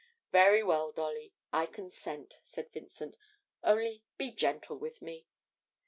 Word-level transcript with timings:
'Very 0.31 0.63
well, 0.63 0.91
Dolly, 0.91 1.31
I 1.53 1.67
consent,' 1.67 2.39
said 2.41 2.71
Vincent; 2.73 3.17
'only 3.63 4.03
be 4.17 4.31
gentle 4.31 4.79
with 4.79 4.99
me.' 4.99 5.27